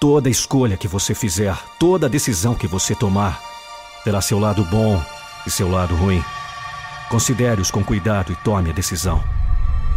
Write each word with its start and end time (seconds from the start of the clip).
Toda 0.00 0.30
escolha 0.30 0.78
que 0.78 0.88
você 0.88 1.14
fizer, 1.14 1.54
toda 1.78 2.08
decisão 2.08 2.54
que 2.54 2.66
você 2.66 2.94
tomar, 2.94 3.38
terá 4.02 4.22
seu 4.22 4.38
lado 4.38 4.64
bom 4.64 4.98
e 5.46 5.50
seu 5.50 5.70
lado 5.70 5.94
ruim. 5.94 6.24
Considere-os 7.10 7.70
com 7.70 7.84
cuidado 7.84 8.32
e 8.32 8.36
tome 8.36 8.70
a 8.70 8.72
decisão. 8.72 9.22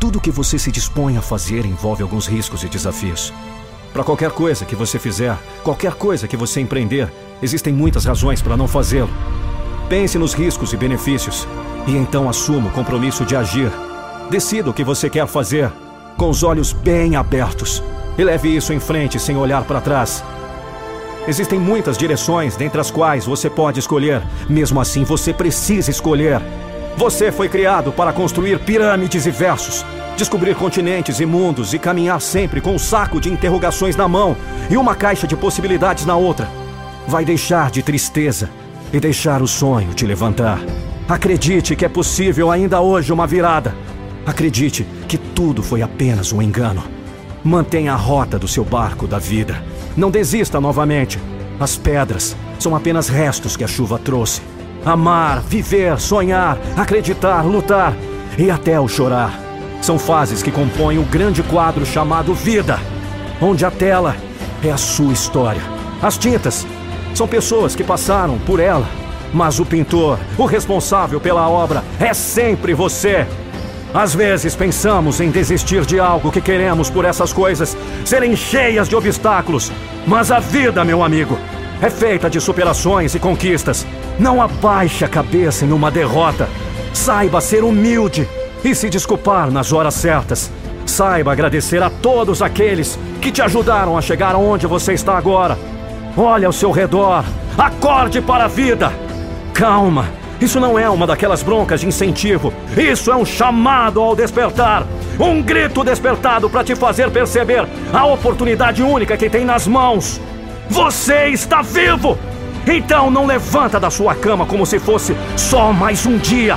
Tudo 0.00 0.20
que 0.20 0.32
você 0.32 0.58
se 0.58 0.72
dispõe 0.72 1.16
a 1.16 1.22
fazer 1.22 1.64
envolve 1.64 2.02
alguns 2.02 2.26
riscos 2.26 2.64
e 2.64 2.68
desafios. 2.68 3.32
Para 3.92 4.02
qualquer 4.02 4.32
coisa 4.32 4.64
que 4.64 4.74
você 4.74 4.98
fizer, 4.98 5.38
qualquer 5.62 5.94
coisa 5.94 6.26
que 6.26 6.36
você 6.36 6.60
empreender, 6.60 7.08
existem 7.40 7.72
muitas 7.72 8.04
razões 8.04 8.42
para 8.42 8.56
não 8.56 8.66
fazê-lo. 8.66 9.10
Pense 9.88 10.18
nos 10.18 10.34
riscos 10.34 10.72
e 10.72 10.76
benefícios 10.76 11.46
e 11.86 11.92
então 11.92 12.28
assuma 12.28 12.68
o 12.68 12.72
compromisso 12.72 13.24
de 13.24 13.36
agir. 13.36 13.70
Decida 14.28 14.70
o 14.70 14.74
que 14.74 14.82
você 14.82 15.08
quer 15.08 15.28
fazer, 15.28 15.70
com 16.16 16.30
os 16.30 16.42
olhos 16.42 16.72
bem 16.72 17.14
abertos 17.14 17.80
e 18.16 18.24
leve 18.24 18.54
isso 18.54 18.72
em 18.72 18.80
frente 18.80 19.18
sem 19.18 19.36
olhar 19.36 19.64
para 19.64 19.80
trás. 19.80 20.24
Existem 21.26 21.58
muitas 21.58 21.96
direções 21.96 22.54
dentre 22.54 22.80
as 22.80 22.90
quais 22.90 23.24
você 23.24 23.48
pode 23.48 23.80
escolher, 23.80 24.22
mesmo 24.48 24.80
assim 24.80 25.04
você 25.04 25.32
precisa 25.32 25.90
escolher. 25.90 26.40
Você 26.96 27.32
foi 27.32 27.48
criado 27.48 27.90
para 27.92 28.12
construir 28.12 28.58
pirâmides 28.60 29.26
e 29.26 29.30
versos, 29.30 29.84
descobrir 30.16 30.54
continentes 30.54 31.20
e 31.20 31.26
mundos 31.26 31.72
e 31.72 31.78
caminhar 31.78 32.20
sempre 32.20 32.60
com 32.60 32.74
um 32.74 32.78
saco 32.78 33.20
de 33.20 33.32
interrogações 33.32 33.96
na 33.96 34.06
mão 34.06 34.36
e 34.70 34.76
uma 34.76 34.94
caixa 34.94 35.26
de 35.26 35.34
possibilidades 35.34 36.04
na 36.04 36.14
outra. 36.14 36.48
Vai 37.08 37.24
deixar 37.24 37.70
de 37.70 37.82
tristeza 37.82 38.50
e 38.92 39.00
deixar 39.00 39.42
o 39.42 39.48
sonho 39.48 39.92
te 39.94 40.06
levantar. 40.06 40.60
Acredite 41.08 41.74
que 41.74 41.84
é 41.84 41.88
possível 41.88 42.50
ainda 42.50 42.80
hoje 42.80 43.12
uma 43.12 43.26
virada. 43.26 43.74
Acredite 44.24 44.86
que 45.08 45.18
tudo 45.18 45.62
foi 45.62 45.82
apenas 45.82 46.32
um 46.32 46.40
engano. 46.40 46.93
Mantenha 47.44 47.92
a 47.92 47.96
rota 47.96 48.38
do 48.38 48.48
seu 48.48 48.64
barco 48.64 49.06
da 49.06 49.18
vida. 49.18 49.62
Não 49.94 50.10
desista 50.10 50.58
novamente. 50.58 51.20
As 51.60 51.76
pedras 51.76 52.34
são 52.58 52.74
apenas 52.74 53.08
restos 53.08 53.54
que 53.54 53.62
a 53.62 53.66
chuva 53.68 53.98
trouxe. 53.98 54.40
Amar, 54.82 55.42
viver, 55.42 56.00
sonhar, 56.00 56.56
acreditar, 56.74 57.44
lutar 57.44 57.94
e 58.38 58.50
até 58.50 58.80
o 58.80 58.88
chorar. 58.88 59.38
São 59.82 59.98
fases 59.98 60.42
que 60.42 60.50
compõem 60.50 60.98
o 60.98 61.04
grande 61.04 61.42
quadro 61.42 61.84
chamado 61.84 62.32
vida, 62.32 62.80
onde 63.42 63.66
a 63.66 63.70
tela 63.70 64.16
é 64.62 64.70
a 64.70 64.78
sua 64.78 65.12
história. 65.12 65.60
As 66.00 66.16
tintas 66.16 66.66
são 67.14 67.28
pessoas 67.28 67.76
que 67.76 67.84
passaram 67.84 68.38
por 68.38 68.58
ela, 68.58 68.88
mas 69.34 69.60
o 69.60 69.66
pintor, 69.66 70.18
o 70.38 70.46
responsável 70.46 71.20
pela 71.20 71.46
obra, 71.46 71.84
é 72.00 72.14
sempre 72.14 72.72
você. 72.72 73.26
Às 73.94 74.12
vezes 74.12 74.56
pensamos 74.56 75.20
em 75.20 75.30
desistir 75.30 75.86
de 75.86 76.00
algo 76.00 76.32
que 76.32 76.40
queremos 76.40 76.90
por 76.90 77.04
essas 77.04 77.32
coisas 77.32 77.76
serem 78.04 78.34
cheias 78.34 78.88
de 78.88 78.96
obstáculos. 78.96 79.70
Mas 80.04 80.32
a 80.32 80.40
vida, 80.40 80.84
meu 80.84 81.04
amigo, 81.04 81.38
é 81.80 81.88
feita 81.88 82.28
de 82.28 82.40
superações 82.40 83.14
e 83.14 83.20
conquistas. 83.20 83.86
Não 84.18 84.42
abaixe 84.42 85.04
a 85.04 85.08
cabeça 85.08 85.64
em 85.64 85.70
uma 85.70 85.92
derrota. 85.92 86.48
Saiba 86.92 87.40
ser 87.40 87.62
humilde 87.62 88.28
e 88.64 88.74
se 88.74 88.90
desculpar 88.90 89.48
nas 89.52 89.72
horas 89.72 89.94
certas. 89.94 90.50
Saiba 90.84 91.30
agradecer 91.30 91.80
a 91.80 91.88
todos 91.88 92.42
aqueles 92.42 92.98
que 93.20 93.30
te 93.30 93.42
ajudaram 93.42 93.96
a 93.96 94.02
chegar 94.02 94.34
onde 94.34 94.66
você 94.66 94.92
está 94.94 95.16
agora. 95.16 95.56
Olhe 96.16 96.44
ao 96.44 96.52
seu 96.52 96.72
redor. 96.72 97.24
Acorde 97.56 98.20
para 98.20 98.46
a 98.46 98.48
vida. 98.48 98.92
Calma. 99.52 100.23
Isso 100.40 100.60
não 100.60 100.78
é 100.78 100.88
uma 100.88 101.06
daquelas 101.06 101.42
broncas 101.42 101.80
de 101.80 101.86
incentivo. 101.86 102.52
Isso 102.76 103.10
é 103.10 103.16
um 103.16 103.24
chamado 103.24 104.00
ao 104.00 104.16
despertar. 104.16 104.86
Um 105.18 105.40
grito 105.40 105.84
despertado 105.84 106.50
para 106.50 106.64
te 106.64 106.74
fazer 106.74 107.10
perceber 107.10 107.66
a 107.92 108.04
oportunidade 108.06 108.82
única 108.82 109.16
que 109.16 109.30
tem 109.30 109.44
nas 109.44 109.66
mãos. 109.66 110.20
Você 110.68 111.28
está 111.28 111.62
vivo! 111.62 112.18
Então 112.66 113.10
não 113.10 113.26
levanta 113.26 113.78
da 113.78 113.90
sua 113.90 114.14
cama 114.14 114.46
como 114.46 114.64
se 114.64 114.78
fosse 114.78 115.14
só 115.36 115.72
mais 115.72 116.06
um 116.06 116.16
dia. 116.16 116.56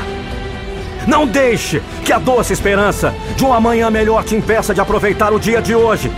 Não 1.05 1.25
deixe 1.25 1.81
que 2.03 2.11
a 2.11 2.17
doce 2.17 2.53
esperança 2.53 3.13
de 3.35 3.45
um 3.45 3.53
amanhã 3.53 3.89
melhor 3.89 4.23
te 4.23 4.35
impeça 4.35 4.73
de 4.73 4.81
aproveitar 4.81 5.33
o 5.33 5.39
dia 5.39 5.61
de 5.61 5.75
hoje. 5.75 6.11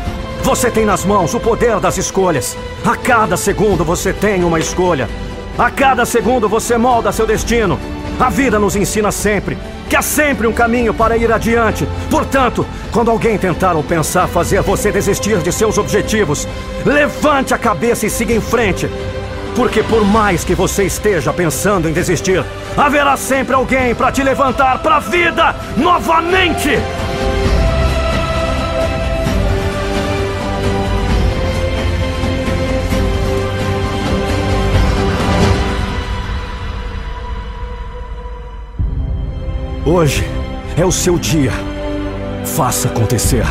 Você 0.44 0.72
tem 0.72 0.86
nas 0.86 1.04
mãos 1.04 1.34
o 1.34 1.40
poder 1.40 1.80
das 1.80 1.98
escolhas. 1.98 2.58
A 2.86 2.96
cada 2.96 3.36
segundo 3.36 3.84
você 3.84 4.14
tem 4.14 4.44
uma 4.44 4.60
escolha. 4.60 5.10
A 5.60 5.70
cada 5.70 6.06
segundo 6.06 6.48
você 6.48 6.78
molda 6.78 7.12
seu 7.12 7.28
destino. 7.28 7.78
A 8.18 8.30
vida 8.30 8.58
nos 8.58 8.78
ensina 8.78 9.12
sempre 9.12 9.58
que 9.90 9.96
há 9.96 10.02
sempre 10.02 10.48
um 10.48 10.54
caminho 10.54 10.94
para 10.94 11.18
ir 11.18 11.30
adiante. 11.30 11.86
Portanto, 12.10 12.66
quando 12.94 13.12
alguém 13.12 13.38
tentar 13.38 13.76
ou 13.76 13.84
pensar 13.84 14.30
fazer 14.30 14.62
você 14.62 14.90
desistir 14.90 15.40
de 15.40 15.52
seus 15.52 15.78
objetivos, 15.78 16.48
levante 16.86 17.54
a 17.54 17.58
cabeça 17.58 18.06
e 18.06 18.10
siga 18.10 18.34
em 18.34 18.40
frente. 18.40 18.90
Porque 19.54 19.84
por 19.84 20.06
mais 20.06 20.46
que 20.46 20.56
você 20.56 20.86
esteja 20.86 21.34
pensando 21.34 21.90
em 21.90 21.94
desistir, 21.94 22.42
haverá 22.78 23.18
sempre 23.18 23.54
alguém 23.54 23.94
para 23.94 24.14
te 24.14 24.24
levantar 24.24 24.80
para 24.80 24.96
a 24.96 25.00
vida 25.02 25.54
novamente. 25.76 26.70
Hoje 39.86 40.26
é 40.78 40.86
o 40.86 40.92
seu 40.92 41.18
dia. 41.18 41.54
Faça 42.46 42.90
acontecer. 42.90 43.46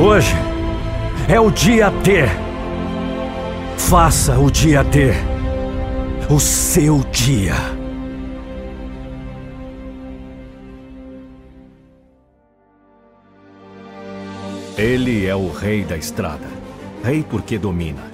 Hoje 0.00 0.34
é 1.28 1.38
o 1.38 1.50
dia 1.50 1.90
D. 1.90 2.22
Faça 3.76 4.38
o 4.38 4.50
dia 4.50 4.82
D. 4.82 5.10
O 6.30 6.40
seu 6.40 7.00
dia. 7.12 7.54
Ele 14.78 15.26
é 15.26 15.36
o 15.36 15.52
rei 15.52 15.84
da 15.84 15.98
estrada. 15.98 16.46
Rei 17.04 17.22
porque 17.22 17.58
domina. 17.58 18.10